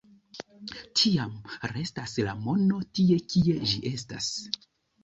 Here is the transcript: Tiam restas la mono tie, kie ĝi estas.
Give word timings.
Tiam 1.01 1.35
restas 1.73 2.17
la 2.29 2.35
mono 2.47 2.83
tie, 3.01 3.23
kie 3.35 3.61
ĝi 3.71 3.83
estas. 3.95 4.35